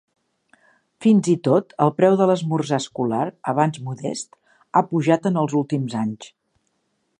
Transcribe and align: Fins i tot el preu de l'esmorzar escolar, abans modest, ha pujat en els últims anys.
Fins 1.05 1.27
i 1.33 1.35
tot 1.47 1.75
el 1.85 1.93
preu 1.99 2.17
de 2.21 2.27
l'esmorzar 2.31 2.79
escolar, 2.83 3.21
abans 3.53 3.79
modest, 3.89 4.35
ha 4.73 4.83
pujat 4.95 5.31
en 5.33 5.41
els 5.43 5.57
últims 5.63 5.97
anys. 6.05 6.35